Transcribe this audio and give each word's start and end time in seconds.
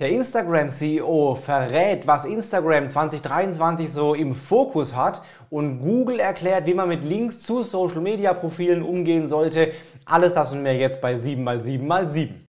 Der 0.00 0.08
Instagram-CEO 0.08 1.36
verrät, 1.36 2.04
was 2.04 2.24
Instagram 2.24 2.90
2023 2.90 3.92
so 3.92 4.14
im 4.14 4.34
Fokus 4.34 4.96
hat 4.96 5.22
und 5.50 5.82
Google 5.82 6.18
erklärt, 6.18 6.66
wie 6.66 6.74
man 6.74 6.88
mit 6.88 7.04
Links 7.04 7.42
zu 7.42 7.62
Social-Media-Profilen 7.62 8.82
umgehen 8.82 9.28
sollte. 9.28 9.70
Alles 10.04 10.34
das 10.34 10.50
und 10.50 10.64
mehr 10.64 10.74
jetzt 10.74 11.00
bei 11.00 11.14
7x7x7. 11.14 12.43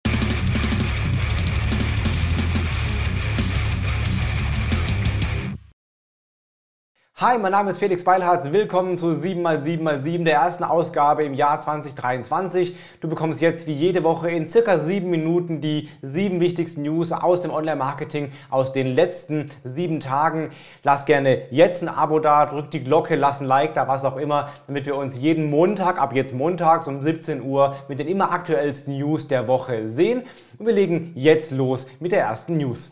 Hi, 7.25 7.37
mein 7.37 7.53
Name 7.53 7.69
ist 7.69 7.77
Felix 7.77 8.03
Beilharz. 8.03 8.51
Willkommen 8.51 8.97
zu 8.97 9.11
7x7x7, 9.11 10.25
der 10.25 10.33
ersten 10.33 10.65
Ausgabe 10.65 11.23
im 11.23 11.33
Jahr 11.33 11.57
2023. 11.57 12.75
Du 12.99 13.07
bekommst 13.07 13.39
jetzt 13.39 13.65
wie 13.65 13.71
jede 13.71 14.03
Woche 14.03 14.29
in 14.29 14.49
circa 14.49 14.79
sieben 14.79 15.09
Minuten 15.09 15.61
die 15.61 15.87
sieben 16.01 16.41
wichtigsten 16.41 16.81
News 16.81 17.13
aus 17.13 17.41
dem 17.41 17.51
Online-Marketing 17.51 18.33
aus 18.49 18.73
den 18.73 18.87
letzten 18.87 19.51
sieben 19.63 20.01
Tagen. 20.01 20.49
Lass 20.83 21.05
gerne 21.05 21.43
jetzt 21.49 21.81
ein 21.81 21.87
Abo 21.87 22.19
da, 22.19 22.45
drück 22.45 22.71
die 22.71 22.83
Glocke, 22.83 23.15
lass 23.15 23.39
ein 23.39 23.47
Like 23.47 23.73
da, 23.73 23.87
was 23.87 24.03
auch 24.03 24.17
immer, 24.17 24.49
damit 24.67 24.85
wir 24.85 24.97
uns 24.97 25.17
jeden 25.17 25.49
Montag, 25.49 26.01
ab 26.01 26.13
jetzt 26.13 26.33
montags 26.33 26.89
um 26.89 27.01
17 27.01 27.41
Uhr, 27.41 27.77
mit 27.87 27.99
den 27.99 28.09
immer 28.09 28.33
aktuellsten 28.33 28.97
News 28.97 29.29
der 29.29 29.47
Woche 29.47 29.87
sehen. 29.87 30.23
Und 30.57 30.65
wir 30.65 30.73
legen 30.73 31.13
jetzt 31.15 31.51
los 31.51 31.87
mit 32.01 32.11
der 32.11 32.19
ersten 32.19 32.57
News. 32.57 32.91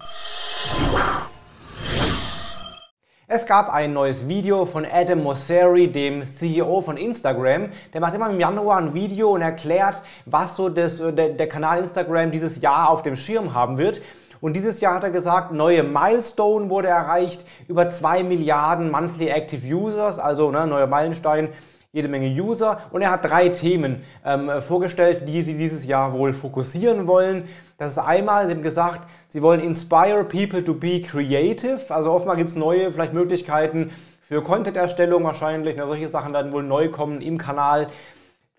Es 3.34 3.46
gab 3.46 3.72
ein 3.72 3.94
neues 3.94 4.28
Video 4.28 4.66
von 4.66 4.86
Adam 4.86 5.24
Mosseri, 5.24 5.88
dem 5.90 6.26
CEO 6.26 6.82
von 6.82 6.98
Instagram. 6.98 7.70
Der 7.94 8.02
macht 8.02 8.14
immer 8.14 8.30
im 8.30 8.38
Januar 8.38 8.80
ein 8.80 8.94
Video 8.94 9.30
und 9.30 9.42
erklärt, 9.42 10.02
was 10.26 10.58
so 10.58 10.68
das, 10.68 11.00
äh, 11.00 11.14
der, 11.14 11.30
der 11.30 11.48
Kanal 11.48 11.80
Instagram 11.80 12.32
dieses 12.32 12.62
Jahr 12.62 12.90
auf 12.90 13.04
dem 13.04 13.16
Schirm 13.16 13.54
haben 13.54 13.78
wird. 13.78 14.02
Und 14.42 14.52
dieses 14.52 14.82
Jahr 14.82 14.96
hat 14.96 15.06
er 15.06 15.12
gesagt, 15.12 15.54
neue 15.54 15.82
Milestone 15.82 16.70
wurde 16.70 16.90
erreicht, 16.90 17.46
über 17.70 17.90
2 17.90 18.24
Milliarden 18.24 18.92
Monthly 18.92 19.30
Active 19.30 19.66
Users, 19.66 20.20
also 20.20 20.52
ne, 20.52 20.68
neuer 20.68 20.88
Meilenstein 20.88 21.54
jede 21.94 22.08
Menge 22.08 22.28
User 22.28 22.80
und 22.92 23.02
er 23.02 23.12
hat 23.12 23.26
drei 23.26 23.50
Themen 23.50 24.04
ähm, 24.24 24.50
vorgestellt, 24.62 25.28
die 25.28 25.42
sie 25.42 25.58
dieses 25.58 25.86
Jahr 25.86 26.14
wohl 26.14 26.32
fokussieren 26.32 27.06
wollen. 27.06 27.50
Das 27.78 27.92
ist 27.92 27.98
einmal, 27.98 28.48
sie 28.48 28.54
haben 28.54 28.62
gesagt, 28.62 29.10
sie 29.28 29.42
wollen 29.42 29.60
inspire 29.60 30.24
people 30.24 30.64
to 30.64 30.74
be 30.74 31.02
creative. 31.02 31.82
Also 31.90 32.12
offenbar 32.12 32.38
gibt 32.38 32.48
es 32.48 32.56
neue 32.56 32.94
vielleicht 32.94 33.14
Möglichkeiten 33.14 33.92
für 34.22 34.42
Content-Erstellung 34.42 35.26
wahrscheinlich. 35.26 35.76
Ja, 35.76 35.86
solche 35.86 36.08
Sachen 36.08 36.32
werden 36.32 36.54
wohl 36.54 36.64
neu 36.64 36.88
kommen 36.88 37.20
im 37.20 37.38
Kanal. 37.38 37.88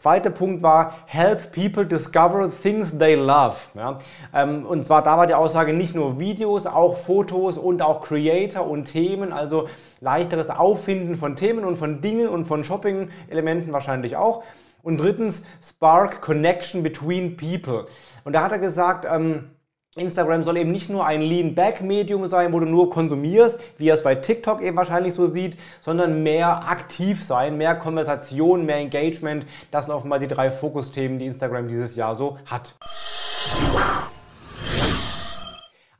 Zweiter 0.02 0.30
Punkt 0.30 0.64
war, 0.64 0.94
help 1.06 1.52
people 1.52 1.86
discover 1.86 2.50
things 2.50 2.98
they 2.98 3.14
love. 3.14 3.54
Ja, 3.76 4.00
ähm, 4.34 4.66
und 4.66 4.84
zwar 4.84 5.00
da 5.00 5.16
war 5.16 5.28
die 5.28 5.34
Aussage 5.34 5.72
nicht 5.72 5.94
nur 5.94 6.18
Videos, 6.18 6.66
auch 6.66 6.96
Fotos 6.96 7.56
und 7.56 7.82
auch 7.82 8.02
Creator 8.02 8.68
und 8.68 8.86
Themen, 8.86 9.32
also 9.32 9.68
leichteres 10.00 10.50
Auffinden 10.50 11.14
von 11.14 11.36
Themen 11.36 11.64
und 11.64 11.76
von 11.76 12.00
Dingen 12.00 12.28
und 12.28 12.46
von 12.46 12.64
Shopping-Elementen 12.64 13.72
wahrscheinlich 13.72 14.16
auch. 14.16 14.42
Und 14.82 14.98
drittens, 14.98 15.44
spark 15.62 16.20
connection 16.20 16.82
between 16.82 17.36
people. 17.36 17.86
Und 18.24 18.32
da 18.32 18.42
hat 18.42 18.50
er 18.50 18.58
gesagt, 18.58 19.06
ähm, 19.08 19.50
Instagram 19.94 20.42
soll 20.42 20.56
eben 20.56 20.72
nicht 20.72 20.88
nur 20.88 21.04
ein 21.04 21.20
Lean-Back-Medium 21.20 22.26
sein, 22.26 22.54
wo 22.54 22.60
du 22.60 22.64
nur 22.64 22.88
konsumierst, 22.88 23.60
wie 23.76 23.88
er 23.88 23.94
es 23.94 24.02
bei 24.02 24.14
TikTok 24.14 24.62
eben 24.62 24.74
wahrscheinlich 24.74 25.12
so 25.12 25.26
sieht, 25.26 25.58
sondern 25.82 26.22
mehr 26.22 26.66
aktiv 26.66 27.22
sein, 27.22 27.58
mehr 27.58 27.74
Konversation, 27.74 28.64
mehr 28.64 28.76
Engagement. 28.76 29.44
Das 29.70 29.84
sind 29.84 29.94
offenbar 29.94 30.18
die 30.18 30.28
drei 30.28 30.50
Fokusthemen, 30.50 31.18
die 31.18 31.26
Instagram 31.26 31.68
dieses 31.68 31.94
Jahr 31.94 32.16
so 32.16 32.38
hat. 32.46 32.74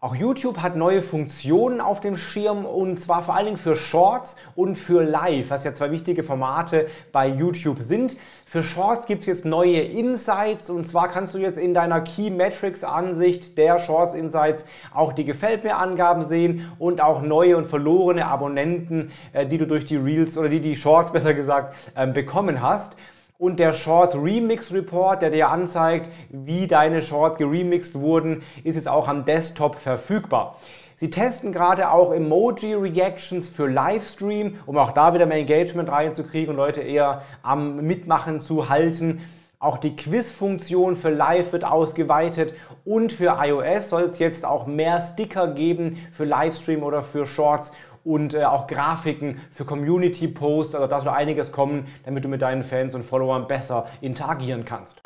Auch 0.04 0.16
YouTube 0.16 0.58
hat 0.58 0.74
neue 0.74 1.00
Funktionen 1.00 1.80
auf 1.80 2.00
dem 2.00 2.16
Schirm 2.16 2.64
und 2.64 2.98
zwar 2.98 3.22
vor 3.22 3.36
allen 3.36 3.44
Dingen 3.44 3.56
für 3.56 3.76
Shorts 3.76 4.34
und 4.56 4.74
für 4.74 5.04
Live, 5.04 5.50
was 5.50 5.62
ja 5.62 5.74
zwei 5.74 5.92
wichtige 5.92 6.24
Formate 6.24 6.88
bei 7.12 7.28
YouTube 7.28 7.80
sind. 7.82 8.16
Für 8.44 8.64
Shorts 8.64 9.06
gibt 9.06 9.20
es 9.20 9.26
jetzt 9.28 9.44
neue 9.44 9.80
Insights 9.80 10.70
und 10.70 10.88
zwar 10.88 11.06
kannst 11.06 11.36
du 11.36 11.38
jetzt 11.38 11.56
in 11.56 11.72
deiner 11.72 12.00
Key 12.00 12.30
Metrics 12.30 12.82
Ansicht 12.82 13.56
der 13.56 13.78
Shorts 13.78 14.14
Insights 14.14 14.66
auch 14.92 15.12
die 15.12 15.24
Gefällt 15.24 15.62
mir 15.62 15.76
Angaben 15.76 16.24
sehen 16.24 16.72
und 16.80 17.00
auch 17.00 17.22
neue 17.22 17.56
und 17.56 17.66
verlorene 17.66 18.26
Abonnenten, 18.26 19.12
äh, 19.32 19.46
die 19.46 19.58
du 19.58 19.68
durch 19.68 19.84
die 19.84 19.98
Reels 19.98 20.36
oder 20.36 20.48
die 20.48 20.58
die 20.58 20.74
Shorts 20.74 21.12
besser 21.12 21.32
gesagt 21.32 21.76
ähm, 21.94 22.12
bekommen 22.12 22.60
hast 22.60 22.96
und 23.42 23.58
der 23.58 23.72
Shorts 23.72 24.14
Remix 24.14 24.72
Report, 24.72 25.20
der 25.20 25.30
dir 25.30 25.50
anzeigt, 25.50 26.08
wie 26.30 26.68
deine 26.68 27.02
Shorts 27.02 27.38
geremixed 27.38 27.98
wurden, 27.98 28.44
ist 28.62 28.76
jetzt 28.76 28.86
auch 28.86 29.08
am 29.08 29.24
Desktop 29.24 29.80
verfügbar. 29.80 30.58
Sie 30.94 31.10
testen 31.10 31.50
gerade 31.50 31.90
auch 31.90 32.12
Emoji-Reactions 32.12 33.48
für 33.48 33.66
Livestream, 33.66 34.60
um 34.64 34.78
auch 34.78 34.92
da 34.92 35.12
wieder 35.12 35.26
mehr 35.26 35.38
Engagement 35.38 35.90
reinzukriegen 35.90 36.50
und 36.50 36.56
Leute 36.56 36.82
eher 36.82 37.22
am 37.42 37.78
Mitmachen 37.84 38.38
zu 38.38 38.68
halten. 38.68 39.22
Auch 39.58 39.78
die 39.78 39.96
Quiz-Funktion 39.96 40.94
für 40.94 41.10
Live 41.10 41.52
wird 41.52 41.64
ausgeweitet 41.64 42.54
und 42.84 43.12
für 43.12 43.38
iOS 43.40 43.88
soll 43.88 44.02
es 44.02 44.20
jetzt 44.20 44.44
auch 44.44 44.68
mehr 44.68 45.00
Sticker 45.00 45.48
geben 45.48 45.98
für 46.12 46.24
Livestream 46.24 46.84
oder 46.84 47.02
für 47.02 47.26
Shorts 47.26 47.72
und 48.04 48.34
äh, 48.34 48.44
auch 48.44 48.66
Grafiken 48.66 49.40
für 49.50 49.64
Community-Posts. 49.64 50.74
Also 50.74 50.86
da 50.86 51.00
soll 51.00 51.12
einiges 51.12 51.52
kommen, 51.52 51.86
damit 52.04 52.24
du 52.24 52.28
mit 52.28 52.42
deinen 52.42 52.62
Fans 52.62 52.94
und 52.94 53.04
Followern 53.04 53.46
besser 53.46 53.86
interagieren 54.00 54.64
kannst. 54.64 55.02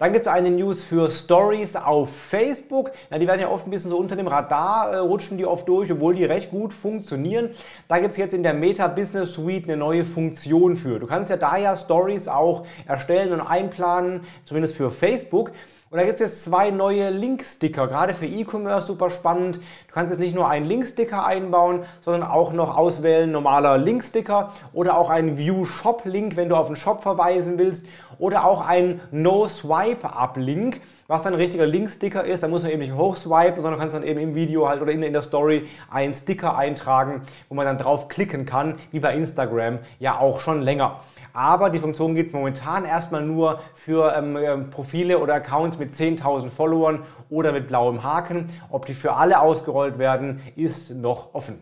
Dann 0.00 0.12
gibt 0.12 0.26
es 0.26 0.32
eine 0.32 0.52
News 0.52 0.84
für 0.84 1.10
Stories 1.10 1.74
auf 1.74 2.16
Facebook. 2.16 2.92
Ja, 3.10 3.18
die 3.18 3.26
werden 3.26 3.40
ja 3.40 3.48
oft 3.48 3.66
ein 3.66 3.70
bisschen 3.72 3.90
so 3.90 3.98
unter 3.98 4.14
dem 4.14 4.28
Radar, 4.28 4.92
äh, 4.92 4.96
rutschen 4.98 5.38
die 5.38 5.44
oft 5.44 5.66
durch, 5.66 5.90
obwohl 5.90 6.14
die 6.14 6.24
recht 6.24 6.52
gut 6.52 6.72
funktionieren. 6.72 7.50
Da 7.88 7.98
gibt 7.98 8.12
es 8.12 8.16
jetzt 8.16 8.32
in 8.32 8.44
der 8.44 8.54
Meta 8.54 8.86
Business 8.86 9.32
Suite 9.34 9.64
eine 9.64 9.76
neue 9.76 10.04
Funktion 10.04 10.76
für. 10.76 11.00
Du 11.00 11.08
kannst 11.08 11.30
ja 11.30 11.36
da 11.36 11.56
ja 11.56 11.76
Stories 11.76 12.28
auch 12.28 12.64
erstellen 12.86 13.32
und 13.32 13.40
einplanen, 13.40 14.20
zumindest 14.44 14.76
für 14.76 14.92
Facebook. 14.92 15.50
Und 15.90 15.96
da 15.96 16.04
gibt 16.04 16.16
es 16.16 16.20
jetzt 16.20 16.44
zwei 16.44 16.70
neue 16.70 17.08
Link-Sticker, 17.08 17.88
gerade 17.88 18.12
für 18.12 18.26
E-Commerce 18.26 18.86
super 18.86 19.10
spannend. 19.10 19.56
Du 19.56 19.94
kannst 19.94 20.10
jetzt 20.10 20.20
nicht 20.20 20.34
nur 20.34 20.46
einen 20.46 20.66
Link-Sticker 20.66 21.24
einbauen, 21.24 21.84
sondern 22.02 22.28
auch 22.28 22.52
noch 22.52 22.76
auswählen, 22.76 23.32
normaler 23.32 23.78
Link-Sticker 23.78 24.52
oder 24.74 24.98
auch 24.98 25.08
einen 25.08 25.38
View-Shop-Link, 25.38 26.36
wenn 26.36 26.50
du 26.50 26.56
auf 26.56 26.66
einen 26.66 26.76
Shop 26.76 27.02
verweisen 27.02 27.58
willst 27.58 27.86
oder 28.18 28.44
auch 28.44 28.66
einen 28.66 29.00
No-Swipe-Up-Link, 29.12 30.82
was 31.06 31.22
dann 31.22 31.32
ein 31.32 31.40
richtiger 31.40 31.64
Link-Sticker 31.64 32.22
ist. 32.22 32.42
Da 32.42 32.48
muss 32.48 32.64
man 32.64 32.72
eben 32.72 32.82
nicht 32.82 32.94
hochswipen, 32.94 33.62
sondern 33.62 33.80
kannst 33.80 33.94
dann 33.94 34.02
eben 34.02 34.20
im 34.20 34.34
Video 34.34 34.68
halt 34.68 34.82
oder 34.82 34.92
in, 34.92 35.02
in 35.02 35.14
der 35.14 35.22
Story 35.22 35.68
einen 35.90 36.12
Sticker 36.12 36.58
eintragen, 36.58 37.22
wo 37.48 37.54
man 37.54 37.64
dann 37.64 37.78
drauf 37.78 38.08
klicken 38.08 38.44
kann, 38.44 38.74
wie 38.90 39.00
bei 39.00 39.14
Instagram 39.14 39.78
ja 40.00 40.18
auch 40.18 40.40
schon 40.40 40.60
länger. 40.60 41.00
Aber 41.32 41.70
die 41.70 41.78
Funktion 41.78 42.14
gibt 42.14 42.28
es 42.28 42.34
momentan 42.34 42.84
erstmal 42.84 43.22
nur 43.22 43.60
für 43.72 44.12
ähm, 44.14 44.36
ähm 44.36 44.70
Profile 44.70 45.18
oder 45.18 45.34
Accounts 45.34 45.77
mit 45.78 45.94
10.000 45.94 46.50
Followern 46.50 47.04
oder 47.30 47.52
mit 47.52 47.68
blauem 47.68 48.02
Haken. 48.02 48.48
Ob 48.70 48.86
die 48.86 48.94
für 48.94 49.14
alle 49.14 49.40
ausgerollt 49.40 49.98
werden, 49.98 50.40
ist 50.56 50.90
noch 50.90 51.34
offen. 51.34 51.60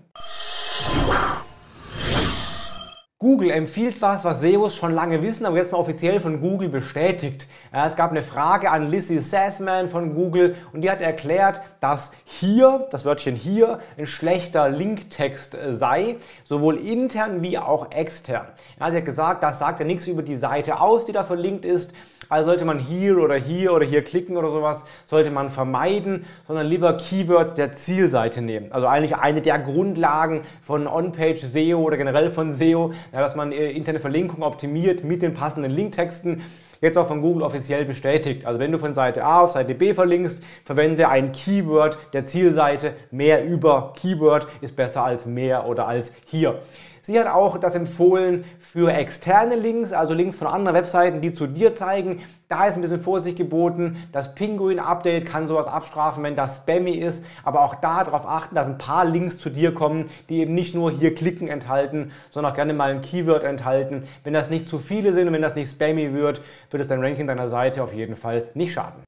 Google 3.19 3.51
empfiehlt 3.51 4.03
was, 4.03 4.27
was 4.27 4.43
SEOs 4.43 4.77
schon 4.77 4.93
lange 4.93 5.23
wissen, 5.23 5.47
aber 5.47 5.57
jetzt 5.57 5.73
mal 5.73 5.79
offiziell 5.79 6.21
von 6.21 6.43
Google 6.43 6.69
bestätigt. 6.69 7.49
Es 7.73 7.97
gab 7.97 8.11
eine 8.11 8.21
Frage 8.21 8.71
an 8.71 8.91
Lizzie 8.91 9.21
Sassman 9.21 9.89
von 9.89 10.15
Google 10.15 10.55
und 10.75 10.83
die 10.83 10.91
hat 10.91 11.01
erklärt, 11.01 11.63
dass 11.81 12.13
hier, 12.27 12.87
das 12.91 13.07
Wörtchen 13.07 13.35
hier, 13.35 13.81
ein 13.97 14.05
schlechter 14.05 14.69
Linktext 14.69 15.57
sei, 15.71 16.17
sowohl 16.45 16.77
intern 16.77 17.41
wie 17.41 17.57
auch 17.57 17.91
extern. 17.91 18.49
sie 18.79 18.97
hat 18.97 19.07
gesagt, 19.07 19.43
das 19.43 19.61
sagt 19.61 19.81
ja 19.81 19.87
nichts 19.87 20.07
über 20.07 20.23
die 20.23 20.37
Seite 20.37 20.79
aus, 20.79 21.07
die 21.07 21.13
da 21.13 21.25
verlinkt 21.25 21.65
ist, 21.65 21.95
also 22.29 22.51
sollte 22.51 22.65
man 22.65 22.79
hier 22.79 23.19
oder 23.19 23.37
hier 23.37 23.73
oder 23.73 23.87
hier 23.87 24.03
klicken 24.03 24.37
oder 24.37 24.51
sowas, 24.51 24.85
sollte 25.05 25.31
man 25.31 25.49
vermeiden, 25.49 26.25
sondern 26.47 26.67
lieber 26.67 26.97
Keywords 26.97 27.55
der 27.55 27.73
Zielseite 27.73 28.43
nehmen. 28.43 28.73
Also 28.73 28.89
eigentlich 28.89 29.17
eine 29.17 29.43
der 29.43 29.59
Grundlagen 29.61 30.43
von 30.61 30.89
On-Page 30.89 31.41
SEO 31.41 31.79
oder 31.79 31.97
generell 31.97 32.31
von 32.31 32.53
SEO, 32.53 32.93
ja, 33.13 33.21
dass 33.21 33.35
man 33.35 33.53
äh, 33.53 33.71
interne 33.71 34.01
Verlinkung 34.01 34.43
optimiert 34.43 35.05
mit 35.05 35.23
den 35.23 35.35
passenden 35.35 35.71
Linktexten. 35.71 36.43
Jetzt 36.81 36.99
auch 36.99 37.09
von 37.09 37.23
Google 37.23 37.43
offiziell 37.43 37.85
bestätigt. 37.85 38.45
Also 38.45 38.61
wenn 38.61 38.71
du 38.71 38.79
von 38.79 38.95
Seite 38.95 39.25
A 39.25 39.41
auf 39.41 39.53
Seite 39.53 39.75
B 39.75 39.95
verlinkst, 39.95 40.43
verwende 40.65 41.09
ein 41.09 41.33
Keyword 41.33 41.99
der 42.13 42.27
Zielseite. 42.27 42.93
Mehr 43.11 43.45
über 43.45 43.95
Keyword 43.97 44.47
ist 44.61 44.77
besser 44.77 45.05
als 45.05 45.27
mehr 45.27 45.67
oder 45.67 45.89
als 45.89 46.13
hier. 46.27 46.61
Sie 47.07 47.21
hat 47.21 47.29
auch 47.29 47.59
das 47.59 47.77
empfohlen 47.77 48.45
für 48.59 48.93
externe 48.93 49.55
Links, 49.55 49.93
also 49.93 50.13
Links 50.13 50.35
von 50.35 50.49
anderen 50.49 50.77
Webseiten, 50.77 51.21
die 51.21 51.31
zu 51.31 51.47
dir 51.47 51.77
zeigen. 51.77 52.23
Da 52.49 52.67
ist 52.67 52.75
ein 52.75 52.81
bisschen 52.81 52.99
Vorsicht 52.99 53.37
geboten. 53.37 54.09
Das 54.11 54.35
Pinguin-Update 54.35 55.25
kann 55.25 55.47
sowas 55.47 55.69
abstrafen, 55.69 56.25
wenn 56.25 56.35
das 56.35 56.57
spammy 56.57 56.97
ist. 56.97 57.25
Aber 57.45 57.61
auch 57.61 57.77
da 57.77 58.03
darauf 58.03 58.27
achten, 58.27 58.57
dass 58.57 58.67
ein 58.67 58.77
paar 58.77 59.05
Links 59.05 59.39
zu 59.39 59.51
dir 59.51 59.73
kommen, 59.73 60.11
die 60.29 60.41
eben 60.41 60.55
nicht 60.55 60.75
nur 60.75 60.91
hier 60.91 61.15
klicken 61.15 61.47
enthalten, 61.47 62.11
sondern 62.33 62.51
auch 62.51 62.57
gerne 62.57 62.75
mal 62.75 62.91
ein 62.91 63.03
Keyword 63.03 63.45
enthalten. 63.45 64.09
Wenn 64.25 64.35
das 64.35 64.51
nicht 64.51 64.67
zu 64.67 64.81
viele 64.81 65.13
sind 65.13 65.29
und 65.29 65.33
wenn 65.33 65.43
das 65.43 65.55
nicht 65.55 65.71
spammy 65.71 66.13
wird, 66.13 66.41
wird 66.73 66.81
es 66.81 66.89
dein 66.89 67.05
Ranking 67.05 67.29
deiner 67.29 67.49
Seite 67.49 67.85
auf 67.85 67.95
jeden 67.95 68.17
Fall 68.17 68.49
nicht 68.55 68.73
schaden. 68.73 69.05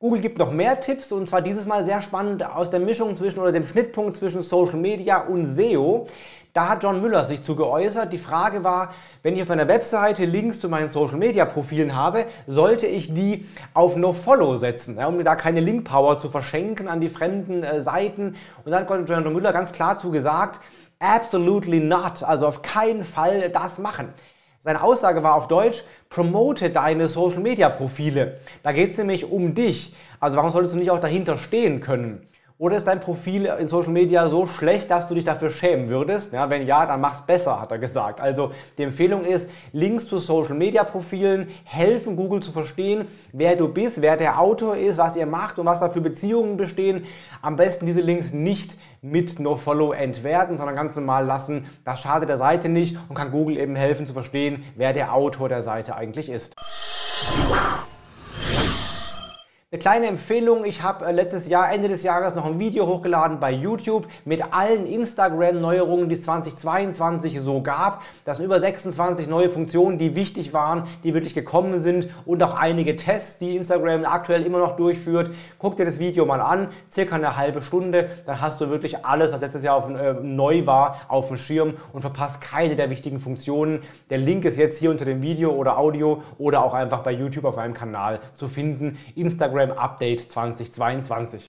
Google 0.00 0.20
gibt 0.20 0.38
noch 0.38 0.52
mehr 0.52 0.80
Tipps 0.80 1.10
und 1.10 1.28
zwar 1.28 1.42
dieses 1.42 1.66
Mal 1.66 1.84
sehr 1.84 2.02
spannend 2.02 2.44
aus 2.44 2.70
der 2.70 2.78
Mischung 2.78 3.16
zwischen 3.16 3.40
oder 3.40 3.50
dem 3.50 3.66
Schnittpunkt 3.66 4.16
zwischen 4.16 4.42
Social 4.42 4.76
Media 4.76 5.22
und 5.22 5.46
SEO. 5.46 6.06
Da 6.52 6.68
hat 6.68 6.84
John 6.84 7.02
Müller 7.02 7.24
sich 7.24 7.42
zu 7.42 7.56
geäußert. 7.56 8.12
Die 8.12 8.18
Frage 8.18 8.62
war, 8.62 8.94
wenn 9.24 9.34
ich 9.34 9.42
auf 9.42 9.48
meiner 9.48 9.66
Webseite 9.66 10.24
Links 10.24 10.60
zu 10.60 10.68
meinen 10.68 10.88
Social 10.88 11.18
Media 11.18 11.44
Profilen 11.46 11.96
habe, 11.96 12.26
sollte 12.46 12.86
ich 12.86 13.12
die 13.12 13.48
auf 13.74 13.96
No-Follow 13.96 14.56
setzen, 14.56 14.98
ja, 14.98 15.08
um 15.08 15.16
mir 15.16 15.24
da 15.24 15.34
keine 15.34 15.58
Link-Power 15.58 16.20
zu 16.20 16.28
verschenken 16.30 16.86
an 16.86 17.00
die 17.00 17.08
fremden 17.08 17.64
äh, 17.64 17.80
Seiten. 17.80 18.36
Und 18.64 18.70
dann 18.70 18.88
hat 18.88 19.08
John 19.08 19.32
Müller 19.32 19.52
ganz 19.52 19.72
klar 19.72 19.98
zu 19.98 20.12
gesagt, 20.12 20.60
absolutely 21.00 21.80
not, 21.80 22.22
also 22.22 22.46
auf 22.46 22.62
keinen 22.62 23.02
Fall 23.02 23.50
das 23.50 23.78
machen. 23.78 24.14
Seine 24.60 24.82
Aussage 24.82 25.22
war 25.22 25.36
auf 25.36 25.46
Deutsch, 25.46 25.84
promote 26.10 26.70
deine 26.70 27.06
Social 27.06 27.40
Media 27.40 27.68
Profile. 27.68 28.40
Da 28.64 28.72
geht 28.72 28.90
es 28.90 28.98
nämlich 28.98 29.30
um 29.30 29.54
dich. 29.54 29.94
Also 30.18 30.36
warum 30.36 30.50
solltest 30.50 30.74
du 30.74 30.78
nicht 30.78 30.90
auch 30.90 30.98
dahinter 30.98 31.38
stehen 31.38 31.80
können? 31.80 32.26
Oder 32.60 32.76
ist 32.76 32.88
dein 32.88 32.98
Profil 32.98 33.44
in 33.44 33.68
Social 33.68 33.92
Media 33.92 34.28
so 34.28 34.48
schlecht, 34.48 34.90
dass 34.90 35.06
du 35.06 35.14
dich 35.14 35.22
dafür 35.22 35.48
schämen 35.48 35.88
würdest? 35.88 36.32
Ja, 36.32 36.50
wenn 36.50 36.66
ja, 36.66 36.86
dann 36.86 37.00
mach's 37.00 37.24
besser, 37.24 37.60
hat 37.60 37.70
er 37.70 37.78
gesagt. 37.78 38.20
Also 38.20 38.50
die 38.76 38.82
Empfehlung 38.82 39.24
ist, 39.24 39.48
Links 39.70 40.08
zu 40.08 40.18
Social 40.18 40.56
Media 40.56 40.82
Profilen 40.82 41.46
helfen 41.62 42.16
Google 42.16 42.42
zu 42.42 42.50
verstehen, 42.50 43.06
wer 43.32 43.54
du 43.54 43.68
bist, 43.68 44.02
wer 44.02 44.16
der 44.16 44.40
Autor 44.40 44.76
ist, 44.76 44.98
was 44.98 45.14
ihr 45.14 45.26
macht 45.26 45.60
und 45.60 45.66
was 45.66 45.78
da 45.78 45.88
für 45.88 46.00
Beziehungen 46.00 46.56
bestehen. 46.56 47.04
Am 47.42 47.54
besten 47.54 47.86
diese 47.86 48.00
Links 48.00 48.32
nicht 48.32 48.76
mit 49.02 49.38
NoFollow 49.38 49.92
entwerten, 49.92 50.58
sondern 50.58 50.74
ganz 50.74 50.96
normal 50.96 51.26
lassen. 51.26 51.66
Das 51.84 52.00
schadet 52.00 52.28
der 52.28 52.38
Seite 52.38 52.68
nicht 52.68 52.96
und 53.08 53.14
kann 53.14 53.30
Google 53.30 53.56
eben 53.56 53.76
helfen 53.76 54.04
zu 54.04 54.14
verstehen, 54.14 54.64
wer 54.74 54.92
der 54.92 55.14
Autor 55.14 55.48
der 55.48 55.62
Seite 55.62 55.94
eigentlich 55.94 56.28
ist. 56.28 56.56
Eine 59.70 59.80
kleine 59.80 60.06
Empfehlung, 60.06 60.64
ich 60.64 60.82
habe 60.82 61.04
äh, 61.04 61.12
letztes 61.12 61.46
Jahr, 61.46 61.70
Ende 61.70 61.88
des 61.88 62.02
Jahres, 62.02 62.34
noch 62.34 62.46
ein 62.46 62.58
Video 62.58 62.86
hochgeladen 62.86 63.38
bei 63.38 63.50
YouTube 63.52 64.06
mit 64.24 64.42
allen 64.50 64.86
Instagram-Neuerungen, 64.86 66.08
die 66.08 66.14
es 66.14 66.22
2022 66.22 67.38
so 67.38 67.60
gab. 67.60 68.00
Das 68.24 68.38
sind 68.38 68.46
über 68.46 68.60
26 68.60 69.28
neue 69.28 69.50
Funktionen, 69.50 69.98
die 69.98 70.14
wichtig 70.14 70.54
waren, 70.54 70.84
die 71.04 71.12
wirklich 71.12 71.34
gekommen 71.34 71.82
sind 71.82 72.08
und 72.24 72.42
auch 72.42 72.54
einige 72.54 72.96
Tests, 72.96 73.36
die 73.40 73.56
Instagram 73.56 74.06
aktuell 74.06 74.46
immer 74.46 74.56
noch 74.56 74.74
durchführt. 74.76 75.32
Guck 75.58 75.76
dir 75.76 75.84
das 75.84 75.98
Video 75.98 76.24
mal 76.24 76.40
an, 76.40 76.68
circa 76.90 77.16
eine 77.16 77.36
halbe 77.36 77.60
Stunde, 77.60 78.08
dann 78.24 78.40
hast 78.40 78.62
du 78.62 78.70
wirklich 78.70 79.04
alles, 79.04 79.32
was 79.32 79.42
letztes 79.42 79.64
Jahr 79.64 79.76
auf, 79.76 79.90
äh, 79.90 80.14
neu 80.22 80.64
war, 80.64 81.02
auf 81.08 81.28
dem 81.28 81.36
Schirm 81.36 81.74
und 81.92 82.00
verpasst 82.00 82.40
keine 82.40 82.74
der 82.74 82.88
wichtigen 82.88 83.20
Funktionen. 83.20 83.82
Der 84.08 84.16
Link 84.16 84.46
ist 84.46 84.56
jetzt 84.56 84.78
hier 84.78 84.90
unter 84.90 85.04
dem 85.04 85.20
Video 85.20 85.50
oder 85.50 85.76
Audio 85.76 86.22
oder 86.38 86.64
auch 86.64 86.72
einfach 86.72 87.00
bei 87.00 87.12
YouTube 87.12 87.44
auf 87.44 87.56
meinem 87.56 87.74
Kanal 87.74 88.20
zu 88.32 88.48
finden. 88.48 88.96
Instagram 89.14 89.57
Instagram 89.58 89.72
Update 89.72 90.30
2022. 90.30 91.48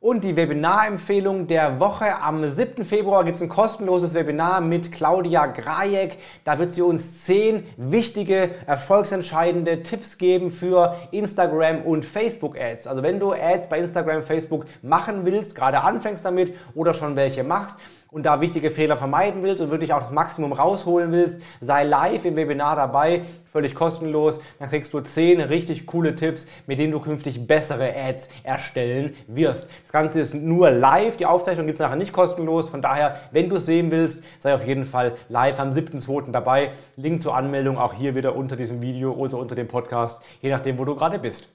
Und 0.00 0.22
die 0.22 0.36
Webinarempfehlung 0.36 1.46
der 1.46 1.80
Woche. 1.80 2.20
Am 2.20 2.48
7. 2.48 2.84
Februar 2.84 3.24
gibt 3.24 3.36
es 3.36 3.42
ein 3.42 3.48
kostenloses 3.48 4.14
Webinar 4.14 4.60
mit 4.60 4.92
Claudia 4.92 5.46
Grajek. 5.46 6.18
Da 6.44 6.58
wird 6.58 6.72
sie 6.72 6.82
uns 6.82 7.24
zehn 7.24 7.64
wichtige, 7.76 8.50
erfolgsentscheidende 8.66 9.82
Tipps 9.82 10.18
geben 10.18 10.50
für 10.50 10.96
Instagram 11.10 11.82
und 11.82 12.04
Facebook 12.04 12.58
Ads. 12.58 12.86
Also 12.86 13.02
wenn 13.02 13.18
du 13.18 13.32
Ads 13.32 13.68
bei 13.68 13.78
Instagram, 13.80 14.22
Facebook 14.22 14.66
machen 14.82 15.24
willst, 15.24 15.54
gerade 15.54 15.82
anfängst 15.82 16.24
damit 16.24 16.54
oder 16.74 16.94
schon 16.94 17.16
welche 17.16 17.42
machst, 17.42 17.76
und 18.16 18.22
da 18.22 18.40
wichtige 18.40 18.70
Fehler 18.70 18.96
vermeiden 18.96 19.42
willst 19.42 19.60
und 19.60 19.70
wirklich 19.70 19.92
auch 19.92 19.98
das 19.98 20.10
Maximum 20.10 20.54
rausholen 20.54 21.12
willst, 21.12 21.38
sei 21.60 21.84
live 21.84 22.24
im 22.24 22.34
Webinar 22.34 22.74
dabei, 22.74 23.20
völlig 23.44 23.74
kostenlos. 23.74 24.40
Dann 24.58 24.70
kriegst 24.70 24.94
du 24.94 25.02
10 25.02 25.38
richtig 25.42 25.84
coole 25.84 26.16
Tipps, 26.16 26.46
mit 26.66 26.78
denen 26.78 26.92
du 26.92 27.00
künftig 27.00 27.46
bessere 27.46 27.94
Ads 27.94 28.30
erstellen 28.42 29.14
wirst. 29.26 29.68
Das 29.82 29.92
Ganze 29.92 30.20
ist 30.20 30.32
nur 30.32 30.70
live, 30.70 31.18
die 31.18 31.26
Aufzeichnung 31.26 31.66
gibt 31.66 31.78
es 31.78 31.82
nachher 31.82 31.96
nicht 31.96 32.14
kostenlos. 32.14 32.70
Von 32.70 32.80
daher, 32.80 33.16
wenn 33.32 33.50
du 33.50 33.56
es 33.56 33.66
sehen 33.66 33.90
willst, 33.90 34.24
sei 34.38 34.54
auf 34.54 34.66
jeden 34.66 34.86
Fall 34.86 35.12
live 35.28 35.60
am 35.60 35.72
7.2. 35.72 36.30
dabei. 36.30 36.70
Link 36.96 37.20
zur 37.20 37.36
Anmeldung 37.36 37.76
auch 37.76 37.92
hier 37.92 38.14
wieder 38.14 38.34
unter 38.34 38.56
diesem 38.56 38.80
Video 38.80 39.12
oder 39.12 39.36
unter 39.36 39.54
dem 39.54 39.68
Podcast, 39.68 40.22
je 40.40 40.48
nachdem, 40.48 40.78
wo 40.78 40.86
du 40.86 40.94
gerade 40.94 41.18
bist. 41.18 41.50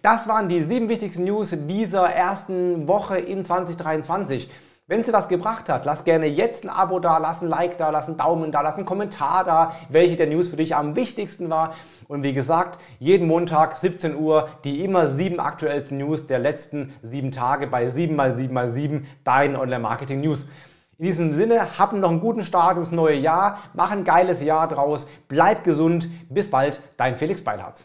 Das 0.00 0.26
waren 0.26 0.48
die 0.48 0.62
sieben 0.62 0.88
wichtigsten 0.88 1.24
News 1.24 1.54
dieser 1.68 2.08
ersten 2.08 2.88
Woche 2.88 3.18
in 3.18 3.44
2023. 3.44 4.48
Wenn 4.88 5.02
dir 5.02 5.12
was 5.12 5.26
gebracht 5.26 5.68
hat, 5.68 5.84
lass 5.84 6.04
gerne 6.04 6.26
jetzt 6.26 6.62
ein 6.62 6.70
Abo 6.70 7.00
da, 7.00 7.18
lass 7.18 7.42
ein 7.42 7.48
Like 7.48 7.76
da, 7.76 7.90
lass 7.90 8.06
einen 8.06 8.18
Daumen 8.18 8.52
da, 8.52 8.60
lass 8.60 8.76
einen 8.76 8.86
Kommentar 8.86 9.42
da, 9.42 9.72
welche 9.88 10.14
der 10.14 10.28
News 10.28 10.48
für 10.48 10.56
dich 10.56 10.76
am 10.76 10.94
wichtigsten 10.94 11.50
war. 11.50 11.74
Und 12.06 12.22
wie 12.22 12.32
gesagt, 12.32 12.78
jeden 13.00 13.26
Montag 13.26 13.78
17 13.78 14.14
Uhr 14.14 14.48
die 14.62 14.84
immer 14.84 15.08
sieben 15.08 15.40
aktuellsten 15.40 15.98
News 15.98 16.28
der 16.28 16.38
letzten 16.38 16.94
sieben 17.02 17.32
Tage 17.32 17.66
bei 17.66 17.88
7x7x7 17.88 19.02
dein 19.24 19.56
Online-Marketing 19.56 20.20
News. 20.20 20.46
In 20.98 21.04
diesem 21.04 21.32
Sinne, 21.32 21.80
hab 21.80 21.92
noch 21.92 22.10
einen 22.10 22.20
guten 22.20 22.42
Start 22.42 22.76
ins 22.76 22.92
neue 22.92 23.16
Jahr, 23.16 23.58
mach 23.74 23.90
ein 23.90 24.04
geiles 24.04 24.40
Jahr 24.40 24.68
draus, 24.68 25.08
bleib 25.26 25.64
gesund, 25.64 26.08
bis 26.28 26.48
bald, 26.48 26.80
dein 26.96 27.16
Felix 27.16 27.42
Beilharz. 27.42 27.84